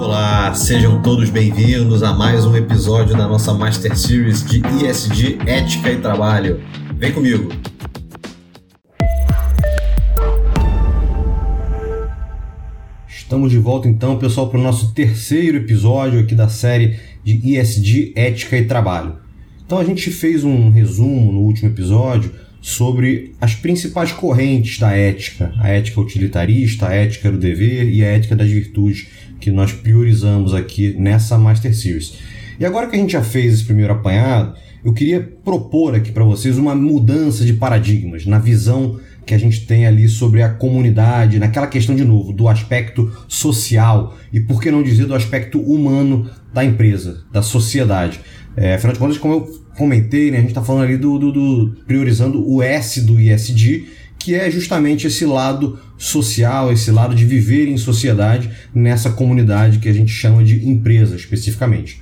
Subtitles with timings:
[0.00, 5.92] Olá, sejam todos bem-vindos a mais um episódio da nossa Master Series de ISD Ética
[5.92, 6.58] e Trabalho.
[6.94, 7.50] Vem comigo!
[13.06, 18.14] Estamos de volta então, pessoal, para o nosso terceiro episódio aqui da série de ISD
[18.16, 19.18] Ética e Trabalho.
[19.66, 25.52] Então a gente fez um resumo no último episódio sobre as principais correntes da ética,
[25.58, 29.08] a ética utilitarista, a ética do dever e a ética das virtudes
[29.40, 32.18] que nós priorizamos aqui nessa Master Series.
[32.58, 34.54] E agora que a gente já fez esse primeiro apanhado,
[34.84, 39.66] eu queria propor aqui para vocês uma mudança de paradigmas na visão que a gente
[39.66, 44.70] tem ali sobre a comunidade, naquela questão de novo do aspecto social e por que
[44.70, 48.20] não dizer do aspecto humano da empresa, da sociedade.
[48.56, 51.32] É, afinal de contas, como eu comentei, né, a gente está falando ali do, do,
[51.32, 53.86] do, priorizando o S do ISD,
[54.18, 59.88] que é justamente esse lado social, esse lado de viver em sociedade nessa comunidade que
[59.88, 61.98] a gente chama de empresa especificamente.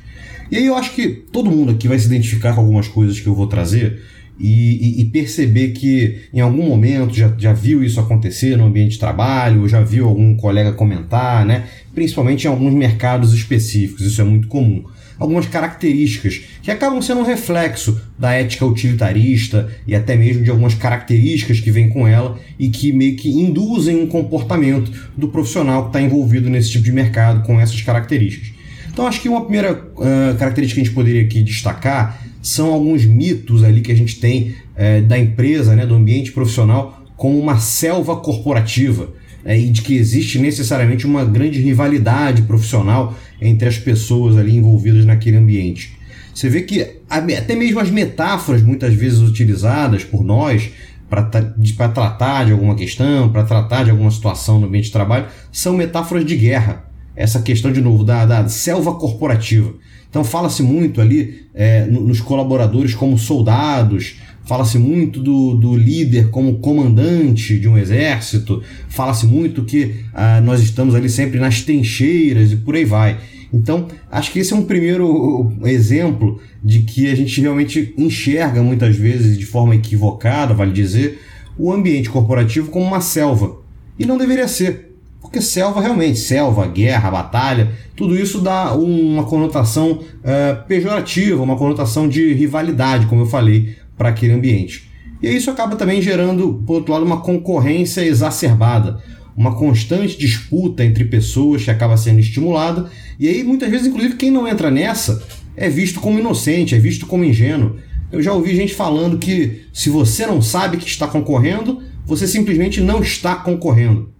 [0.50, 3.28] E aí eu acho que todo mundo aqui vai se identificar com algumas coisas que
[3.28, 4.02] eu vou trazer
[4.41, 8.92] e, e, e perceber que em algum momento já, já viu isso acontecer no ambiente
[8.92, 11.67] de trabalho, ou já viu algum colega comentar, né?
[11.95, 14.83] principalmente em alguns mercados específicos, isso é muito comum
[15.19, 20.74] algumas características que acabam sendo um reflexo da ética utilitarista e até mesmo de algumas
[20.74, 25.89] características que vêm com ela e que meio que induzem um comportamento do profissional que
[25.89, 28.52] está envolvido nesse tipo de mercado com essas características.
[28.92, 33.05] Então acho que uma primeira uh, característica que a gente poderia aqui destacar são alguns
[33.05, 37.58] mitos ali que a gente tem uh, da empresa, né, do ambiente profissional como uma
[37.58, 39.12] selva corporativa
[39.44, 45.05] é, e de que existe necessariamente uma grande rivalidade profissional entre as pessoas ali envolvidas
[45.05, 45.97] naquele ambiente.
[46.34, 50.70] Você vê que até mesmo as metáforas muitas vezes utilizadas por nós
[51.08, 55.77] para tratar de alguma questão, para tratar de alguma situação no ambiente de trabalho, são
[55.77, 56.84] metáforas de guerra.
[57.17, 59.75] Essa questão, de novo, da, da selva corporativa.
[60.08, 64.17] Então fala-se muito ali é, nos colaboradores como soldados,
[64.48, 70.62] Fala-se muito do, do líder como comandante de um exército, fala-se muito que ah, nós
[70.62, 73.18] estamos ali sempre nas trincheiras e por aí vai.
[73.52, 78.96] Então, acho que esse é um primeiro exemplo de que a gente realmente enxerga muitas
[78.96, 81.20] vezes de forma equivocada, vale dizer,
[81.58, 83.58] o ambiente corporativo como uma selva.
[83.98, 84.96] E não deveria ser.
[85.20, 92.08] Porque selva realmente, selva, guerra, batalha, tudo isso dá uma conotação uh, pejorativa, uma conotação
[92.08, 94.89] de rivalidade, como eu falei, para aquele ambiente.
[95.23, 99.03] E isso acaba também gerando, por outro lado, uma concorrência exacerbada,
[99.36, 102.89] uma constante disputa entre pessoas que acaba sendo estimulada,
[103.19, 105.23] e aí muitas vezes, inclusive, quem não entra nessa
[105.57, 107.77] é visto como inocente, é visto como ingênuo.
[108.11, 112.80] Eu já ouvi gente falando que se você não sabe que está concorrendo, você simplesmente
[112.80, 114.11] não está concorrendo.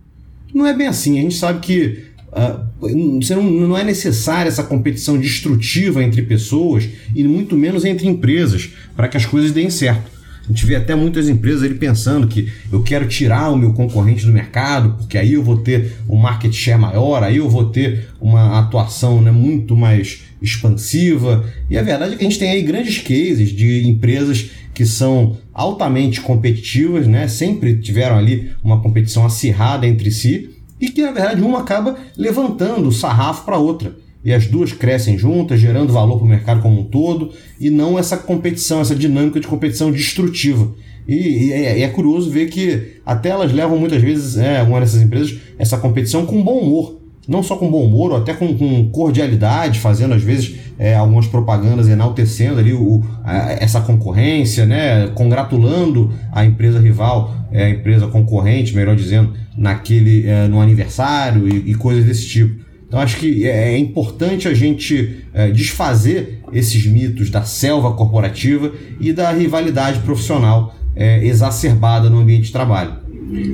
[0.53, 6.03] Não é bem assim, a gente sabe que não, não é necessária essa competição destrutiva
[6.03, 10.19] entre pessoas e muito menos entre empresas para que as coisas deem certo.
[10.49, 14.25] A gente vê até muitas empresas ele pensando que eu quero tirar o meu concorrente
[14.25, 18.09] do mercado, porque aí eu vou ter um market share maior, aí eu vou ter
[18.19, 21.45] uma atuação né, muito mais expansiva.
[21.69, 25.37] E a verdade é que a gente tem aí grandes cases de empresas que são
[25.53, 30.49] altamente competitivas, né, sempre tiveram ali uma competição acirrada entre si,
[30.81, 35.16] e que na verdade uma acaba levantando o sarrafo para outra e as duas crescem
[35.16, 37.31] juntas, gerando valor para o mercado como um todo,
[37.61, 40.71] e não essa competição, essa dinâmica de competição destrutiva.
[41.06, 45.00] E, e é, é, curioso ver que até elas levam muitas vezes, é, uma dessas
[45.00, 46.99] empresas, essa competição com bom humor.
[47.27, 51.27] Não só com bom humor, ou até com, com cordialidade, fazendo às vezes é, algumas
[51.27, 58.06] propagandas enaltecendo ali o, a, essa concorrência, né, congratulando a empresa rival, é, a empresa
[58.06, 62.64] concorrente, melhor dizendo, naquele é, no aniversário e, e coisas desse tipo.
[62.86, 68.72] Então acho que é, é importante a gente é, desfazer esses mitos da selva corporativa
[68.98, 72.97] e da rivalidade profissional é, exacerbada no ambiente de trabalho.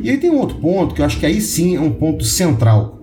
[0.02, 2.24] E aí tem um outro ponto que eu acho que aí sim é um ponto
[2.24, 3.02] central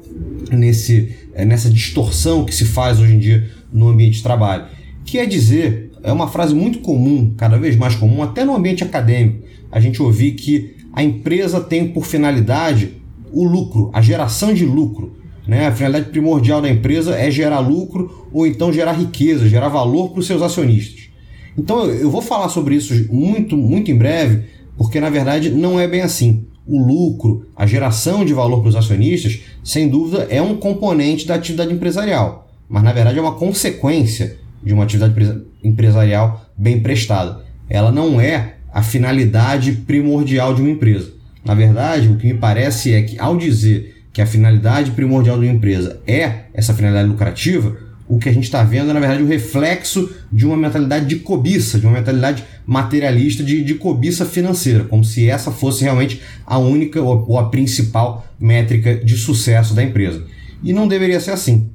[0.49, 4.65] nesse, é, nessa distorção que se faz hoje em dia no ambiente de trabalho,
[5.03, 8.83] que é dizer, é uma frase muito comum, cada vez mais comum, até no ambiente
[8.83, 13.01] acadêmico, a gente ouvir que a empresa tem por finalidade
[13.31, 15.15] o lucro, a geração de lucro.
[15.47, 15.67] Né?
[15.67, 20.19] A finalidade primordial da empresa é gerar lucro ou então gerar riqueza, gerar valor para
[20.19, 21.09] os seus acionistas.
[21.57, 24.45] Então eu vou falar sobre isso muito, muito em breve,
[24.77, 26.45] porque na verdade não é bem assim.
[26.65, 31.35] O lucro, a geração de valor para os acionistas, sem dúvida, é um componente da
[31.35, 37.43] atividade empresarial, mas na verdade é uma consequência de uma atividade empresarial bem prestada.
[37.67, 41.11] Ela não é a finalidade primordial de uma empresa.
[41.43, 45.45] Na verdade, o que me parece é que ao dizer que a finalidade primordial de
[45.45, 47.77] uma empresa é essa finalidade lucrativa,
[48.11, 51.05] o que a gente está vendo é, na verdade, o um reflexo de uma mentalidade
[51.05, 56.21] de cobiça, de uma mentalidade materialista de, de cobiça financeira, como se essa fosse realmente
[56.45, 60.25] a única ou, ou a principal métrica de sucesso da empresa.
[60.61, 61.69] E não deveria ser assim.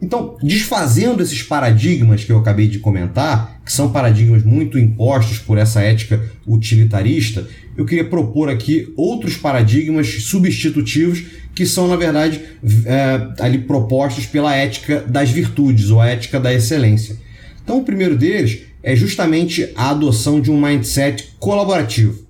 [0.00, 5.56] Então, desfazendo esses paradigmas que eu acabei de comentar, que são paradigmas muito impostos por
[5.56, 11.24] essa ética utilitarista, eu queria propor aqui outros paradigmas substitutivos
[11.54, 12.40] que são, na verdade,
[12.84, 17.16] é, ali propostos pela ética das virtudes ou a ética da excelência.
[17.62, 22.24] Então, o primeiro deles é justamente a adoção de um mindset colaborativo.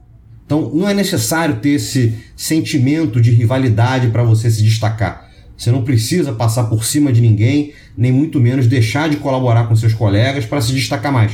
[0.47, 5.31] Então, não é necessário ter esse sentimento de rivalidade para você se destacar.
[5.57, 9.77] Você não precisa passar por cima de ninguém, nem muito menos deixar de colaborar com
[9.77, 11.33] seus colegas para se destacar mais.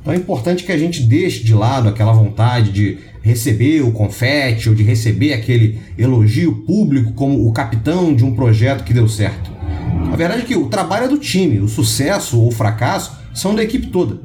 [0.00, 4.68] Então é importante que a gente deixe de lado aquela vontade de receber o confete
[4.68, 9.50] ou de receber aquele elogio público como o capitão de um projeto que deu certo.
[10.12, 13.52] A verdade é que o trabalho é do time, o sucesso ou o fracasso são
[13.52, 14.20] da equipe toda.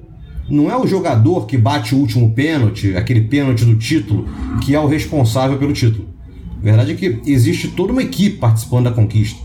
[0.48, 4.30] Não é o jogador que bate o último pênalti, aquele pênalti do título,
[4.63, 6.11] que é o responsável pelo título.
[6.62, 9.42] A verdade é que existe toda uma equipe participando da conquista.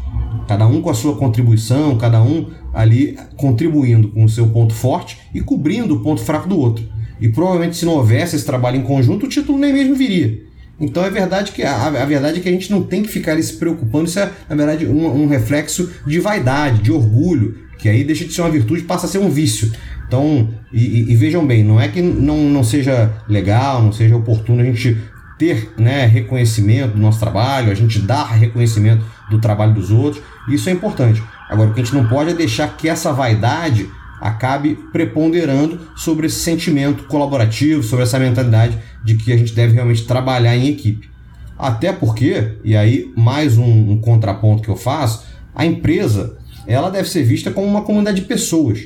[0.47, 5.19] Cada um com a sua contribuição, cada um ali contribuindo com o seu ponto forte
[5.35, 6.85] e cobrindo o ponto fraco do outro.
[7.19, 10.43] E provavelmente se não houvesse esse trabalho em conjunto, o título nem mesmo viria.
[10.79, 13.41] Então é verdade que a, a verdade é que a gente não tem que ficar
[13.43, 14.05] se preocupando.
[14.05, 18.33] Isso é, na verdade, um, um reflexo de vaidade, de orgulho, que aí deixa de
[18.35, 19.73] ser uma virtude passa a ser um vício.
[20.07, 24.15] Então, e, e, e, vejam bem, não é que não, não seja legal, não seja
[24.15, 24.97] oportuno a gente
[25.39, 30.69] ter né, reconhecimento do nosso trabalho, a gente dar reconhecimento do trabalho dos outros, isso
[30.69, 31.23] é importante.
[31.49, 33.89] Agora, o que a gente não pode é deixar que essa vaidade
[34.21, 40.07] acabe preponderando sobre esse sentimento colaborativo, sobre essa mentalidade de que a gente deve realmente
[40.07, 41.11] trabalhar em equipe.
[41.59, 45.25] Até porque, e aí mais um, um contraponto que eu faço,
[45.55, 48.81] a empresa ela deve ser vista como uma comunidade de pessoas.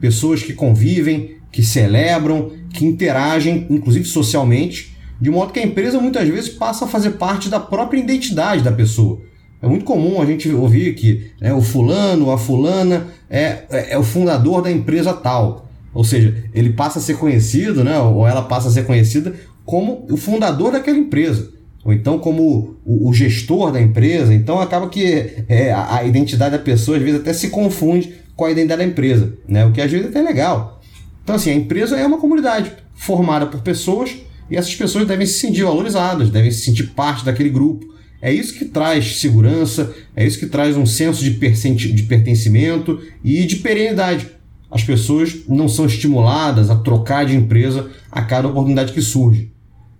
[0.00, 4.91] Pessoas que convivem, que celebram, que interagem, inclusive socialmente,
[5.22, 8.72] de modo que a empresa muitas vezes passa a fazer parte da própria identidade da
[8.72, 9.20] pessoa.
[9.62, 13.98] É muito comum a gente ouvir que né, o fulano, a fulana é, é, é,
[13.98, 15.70] o fundador da empresa tal.
[15.94, 19.32] Ou seja, ele passa a ser conhecido, né, ou ela passa a ser conhecida
[19.64, 21.52] como o fundador daquela empresa.
[21.84, 24.34] Ou então como o, o gestor da empresa.
[24.34, 28.50] Então acaba que é, a, identidade da pessoa às vezes até se confunde com a
[28.50, 29.34] identidade da empresa.
[29.46, 30.80] Né, o que às vezes é até é legal.
[31.22, 34.16] Então assim, a empresa é uma comunidade formada por pessoas
[34.52, 37.90] e essas pessoas devem se sentir valorizadas, devem se sentir parte daquele grupo.
[38.20, 43.46] É isso que traz segurança, é isso que traz um senso de, de pertencimento e
[43.46, 44.28] de perenidade.
[44.70, 49.50] As pessoas não são estimuladas a trocar de empresa a cada oportunidade que surge.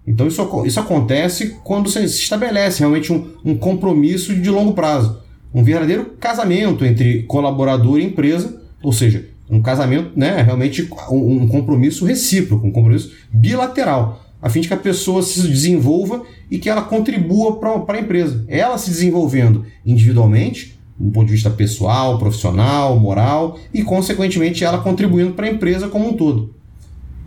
[0.06, 5.18] Então isso, isso acontece quando se estabelece realmente um, um compromisso de longo prazo.
[5.54, 11.48] Um verdadeiro casamento entre colaborador e empresa, ou seja, um casamento, né, realmente um, um
[11.48, 16.68] compromisso recíproco, um compromisso bilateral a fim de que a pessoa se desenvolva e que
[16.68, 18.44] ela contribua para a empresa.
[18.48, 25.34] Ela se desenvolvendo individualmente, do ponto de vista pessoal, profissional, moral, e consequentemente ela contribuindo
[25.34, 26.56] para a empresa como um todo.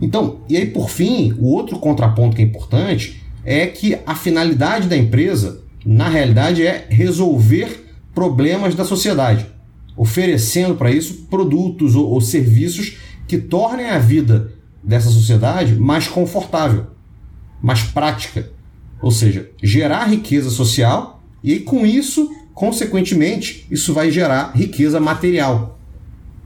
[0.00, 4.86] Então, e aí por fim, o outro contraponto que é importante é que a finalidade
[4.86, 9.46] da empresa, na realidade, é resolver problemas da sociedade,
[9.96, 16.95] oferecendo para isso produtos ou, ou serviços que tornem a vida dessa sociedade mais confortável
[17.62, 18.50] mais prática,
[19.00, 25.78] ou seja, gerar riqueza social e com isso, consequentemente, isso vai gerar riqueza material.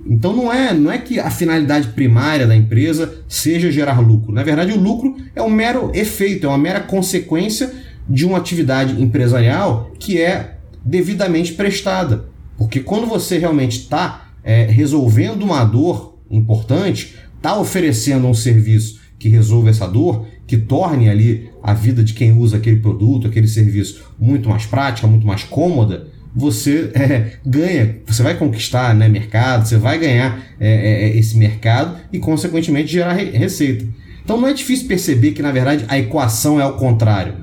[0.06, 4.32] Então não é, não é que a finalidade primária da empresa seja gerar lucro.
[4.32, 7.72] Na verdade, o lucro é um mero efeito, é uma mera consequência
[8.08, 12.24] de uma atividade empresarial que é devidamente prestada.
[12.56, 19.28] Porque quando você realmente está é, resolvendo uma dor importante, está oferecendo um serviço que
[19.28, 24.02] resolve essa dor, que torne ali a vida de quem usa aquele produto, aquele serviço
[24.18, 29.76] muito mais prática, muito mais cômoda, você é, ganha, você vai conquistar né, mercado, você
[29.76, 33.86] vai ganhar é, é, é, esse mercado e, consequentemente, gerar re receita.
[34.24, 37.34] Então não é difícil perceber que, na verdade, a equação é ao contrário.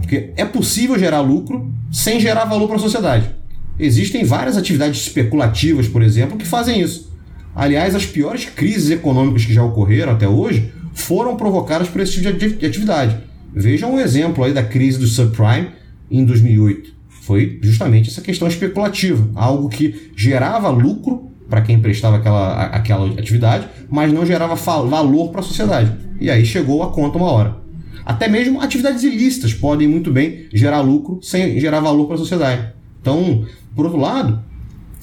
[0.00, 3.30] Porque é possível gerar lucro sem gerar valor para a sociedade.
[3.78, 7.14] Existem várias atividades especulativas, por exemplo, que fazem isso.
[7.54, 12.32] Aliás, as piores crises econômicas que já ocorreram até hoje foram provocadas por esse tipo
[12.32, 13.16] de atividade.
[13.54, 15.68] Vejam um exemplo aí da crise do subprime
[16.10, 16.94] em 2008.
[17.22, 23.68] Foi justamente essa questão especulativa, algo que gerava lucro para quem prestava aquela, aquela atividade,
[23.88, 25.92] mas não gerava valor para a sociedade.
[26.18, 27.56] E aí chegou a conta uma hora.
[28.04, 32.72] Até mesmo atividades ilícitas podem muito bem gerar lucro sem gerar valor para a sociedade.
[33.00, 34.42] Então, por outro lado,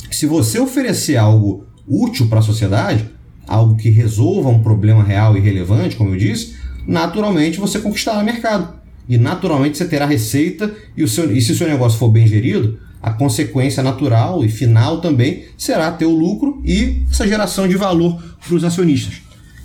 [0.10, 3.10] se você oferecer algo útil para a sociedade,
[3.48, 6.56] algo que resolva um problema real e relevante, como eu disse,
[6.88, 8.74] naturalmente você conquistará mercado.
[9.08, 12.26] E naturalmente você terá receita e, o seu, e se o seu negócio for bem
[12.26, 17.76] gerido, a consequência natural e final também será ter o lucro e essa geração de
[17.76, 19.22] valor para os acionistas.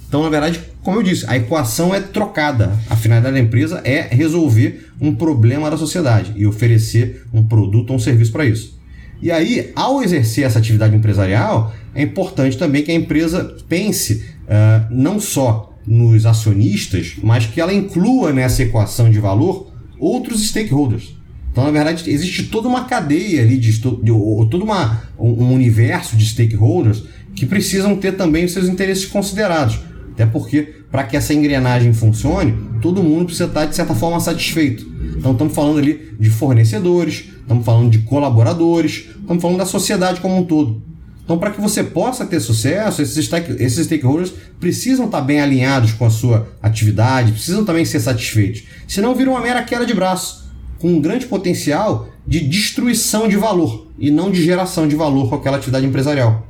[0.09, 2.77] Então, na verdade, como eu disse, a equação é trocada.
[2.89, 7.97] A finalidade da empresa é resolver um problema da sociedade e oferecer um produto ou
[7.97, 8.77] um serviço para isso.
[9.21, 14.87] E aí, ao exercer essa atividade empresarial, é importante também que a empresa pense uh,
[14.88, 19.67] não só nos acionistas, mas que ela inclua nessa equação de valor
[19.99, 21.17] outros stakeholders.
[21.50, 24.12] Então, na verdade, existe toda uma cadeia ali, de, de, de
[24.49, 27.02] todo uma, um universo de stakeholders
[27.35, 29.81] que precisam ter também os seus interesses considerados.
[30.12, 30.62] Até porque,
[30.93, 34.87] para que essa engrenagem funcione, todo mundo precisa estar, de certa forma, satisfeito.
[35.17, 40.37] Então, estamos falando ali de fornecedores, estamos falando de colaboradores, estamos falando da sociedade como
[40.37, 40.87] um todo.
[41.29, 43.31] Então, para que você possa ter sucesso, esses,
[43.61, 48.63] esses stakeholders precisam estar bem alinhados com a sua atividade, precisam também ser satisfeitos.
[48.87, 53.89] Senão, vira uma mera queda de braço, com um grande potencial de destruição de valor
[53.99, 56.47] e não de geração de valor com aquela atividade empresarial.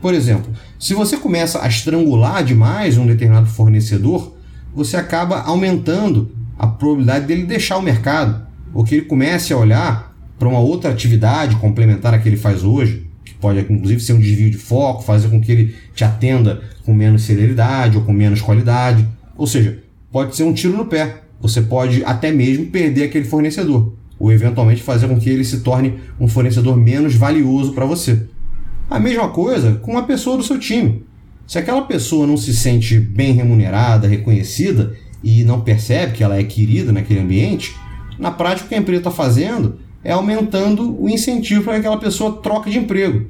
[0.00, 4.38] Por exemplo, se você começa a estrangular demais um determinado fornecedor,
[4.74, 10.16] você acaba aumentando a probabilidade dele deixar o mercado, ou que ele comece a olhar
[10.38, 13.05] para uma outra atividade complementar à que ele faz hoje,
[13.40, 17.22] pode inclusive ser um desvio de foco, fazer com que ele te atenda com menos
[17.22, 19.06] celeridade ou com menos qualidade.
[19.36, 21.22] Ou seja, pode ser um tiro no pé.
[21.40, 25.94] Você pode até mesmo perder aquele fornecedor, ou eventualmente fazer com que ele se torne
[26.18, 28.22] um fornecedor menos valioso para você.
[28.88, 31.04] A mesma coisa com uma pessoa do seu time.
[31.46, 36.42] Se aquela pessoa não se sente bem remunerada, reconhecida e não percebe que ela é
[36.42, 37.74] querida naquele ambiente,
[38.18, 41.98] na prática o que a empresa está fazendo é aumentando o incentivo para que aquela
[41.98, 43.26] pessoa troque de emprego.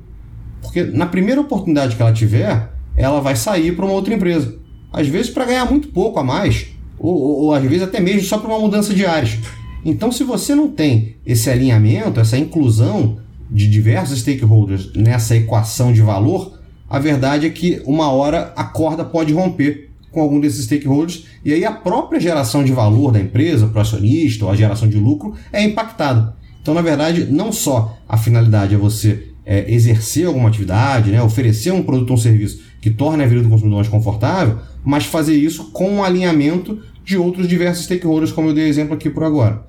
[0.60, 4.58] Porque na primeira oportunidade que ela tiver, ela vai sair para uma outra empresa.
[4.92, 6.66] Às vezes para ganhar muito pouco a mais,
[6.98, 9.38] ou, ou, ou às vezes até mesmo só para uma mudança de áreas.
[9.86, 16.02] Então, se você não tem esse alinhamento, essa inclusão de diversos stakeholders nessa equação de
[16.02, 16.58] valor,
[16.90, 21.54] a verdade é que uma hora a corda pode romper com algum desses stakeholders e
[21.54, 24.98] aí a própria geração de valor da empresa para o acionista ou a geração de
[24.98, 26.36] lucro é impactada.
[26.66, 31.70] Então, na verdade, não só a finalidade é você é, exercer alguma atividade, né, oferecer
[31.70, 35.36] um produto ou um serviço que torne a vida do consumidor mais confortável, mas fazer
[35.36, 39.64] isso com um alinhamento de outros diversos stakeholders, como eu dei exemplo aqui por agora.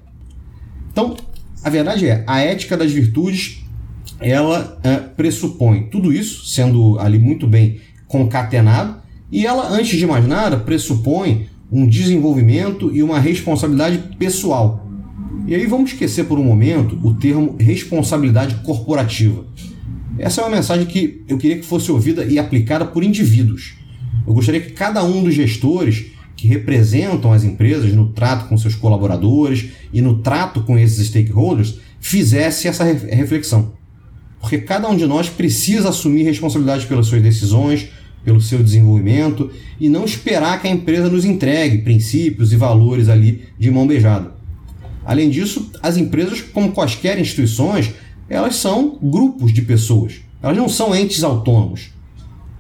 [0.92, 1.16] Então,
[1.64, 3.64] a verdade é, a ética das virtudes,
[4.20, 8.96] ela é, pressupõe tudo isso, sendo ali muito bem concatenado,
[9.32, 14.87] e ela, antes de mais nada, pressupõe um desenvolvimento e uma responsabilidade pessoal
[15.48, 19.46] e aí vamos esquecer por um momento o termo responsabilidade corporativa.
[20.20, 23.76] Essa é uma mensagem que eu queria que fosse ouvida e aplicada por indivíduos.
[24.26, 28.76] Eu gostaria que cada um dos gestores que representam as empresas no trato com seus
[28.76, 33.74] colaboradores e no trato com esses stakeholders fizesse essa reflexão.
[34.40, 37.90] Porque cada um de nós precisa assumir responsabilidade pelas suas decisões,
[38.24, 43.44] pelo seu desenvolvimento e não esperar que a empresa nos entregue princípios e valores ali
[43.58, 44.37] de mão beijada.
[45.08, 47.94] Além disso, as empresas, como quaisquer instituições,
[48.28, 50.16] elas são grupos de pessoas.
[50.44, 51.92] Elas não são entes autônomos.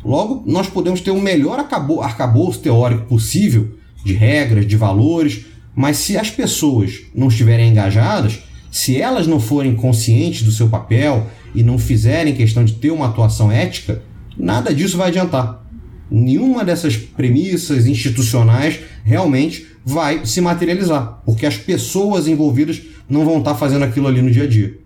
[0.02, 6.18] Logo, nós podemos ter o melhor arcabouço teórico possível de regras, de valores, mas se
[6.18, 8.40] as pessoas não estiverem engajadas,
[8.72, 13.08] se elas não forem conscientes do seu papel e não fizerem questão de ter uma
[13.08, 14.02] atuação ética,
[14.38, 15.67] nada disso vai adiantar.
[16.10, 23.56] Nenhuma dessas premissas institucionais realmente vai se materializar, porque as pessoas envolvidas não vão estar
[23.56, 24.78] fazendo aquilo ali no dia a dia.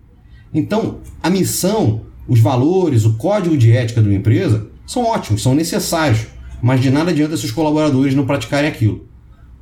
[0.54, 5.54] Então, a missão, os valores, o código de ética de uma empresa são ótimos, são
[5.54, 6.26] necessários,
[6.60, 9.06] mas de nada adianta se os colaboradores não praticarem aquilo.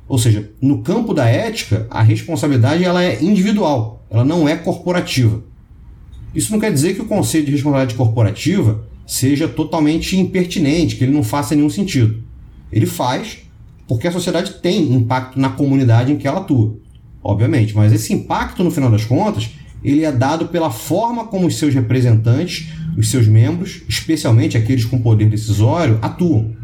[0.07, 5.41] Ou seja, no campo da ética, a responsabilidade ela é individual, ela não é corporativa.
[6.35, 11.11] Isso não quer dizer que o conceito de responsabilidade corporativa seja totalmente impertinente, que ele
[11.11, 12.23] não faça nenhum sentido.
[12.71, 13.39] Ele faz,
[13.85, 16.77] porque a sociedade tem impacto na comunidade em que ela atua,
[17.21, 19.49] obviamente, mas esse impacto, no final das contas,
[19.83, 25.01] ele é dado pela forma como os seus representantes, os seus membros, especialmente aqueles com
[25.01, 26.55] poder decisório, atuam.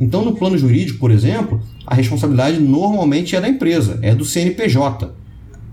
[0.00, 5.14] Então, no plano jurídico, por exemplo, a responsabilidade normalmente é da empresa, é do CNPJ,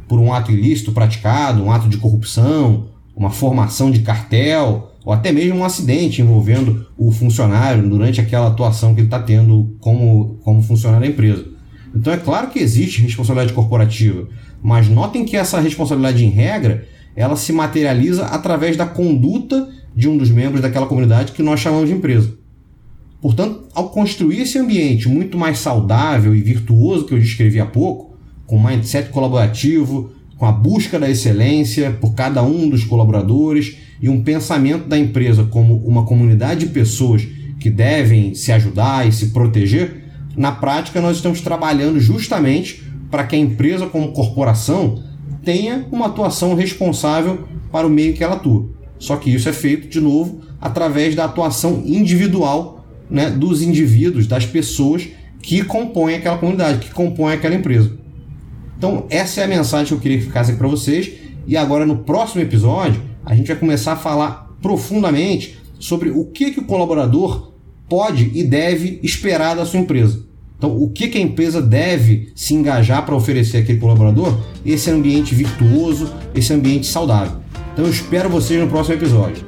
[0.08, 5.32] por um ato ilícito praticado, um ato de corrupção, uma formação de cartel, ou até
[5.32, 10.62] mesmo um acidente envolvendo o funcionário durante aquela atuação que ele está tendo como, como
[10.62, 11.46] funcionário da empresa.
[11.96, 14.28] Então é claro que existe responsabilidade corporativa,
[14.62, 20.18] mas notem que essa responsabilidade em regra ela se materializa através da conduta de um
[20.18, 22.34] dos membros daquela comunidade que nós chamamos de empresa.
[23.22, 28.18] Portanto, ao construir esse ambiente muito mais saudável e virtuoso que eu descrevi há pouco,
[28.46, 34.22] com mindset colaborativo, com a busca da excelência por cada um dos colaboradores e um
[34.22, 37.26] pensamento da empresa como uma comunidade de pessoas
[37.58, 40.04] que devem se ajudar e se proteger,
[40.36, 45.02] na prática nós estamos trabalhando justamente para que a empresa como corporação
[45.42, 48.68] tenha uma atuação responsável para o meio que ela atua.
[49.00, 54.46] Só que isso é feito, de novo, através da atuação individual né, dos indivíduos, das
[54.46, 55.08] pessoas
[55.42, 57.98] que compõem aquela comunidade, que compõem aquela empresa.
[58.78, 61.10] Então, essa é a mensagem que eu queria que ficasse para vocês.
[61.48, 66.52] E agora, no próximo episódio, a gente vai começar a falar profundamente sobre o que,
[66.52, 67.54] que o colaborador
[67.90, 70.24] pode e deve esperar da sua empresa.
[70.58, 74.40] Então, o que, que a empresa deve se engajar para oferecer àquele colaborador?
[74.66, 77.40] Esse ambiente virtuoso, esse ambiente saudável.
[77.74, 79.44] Então, eu espero vocês no próximo episódio.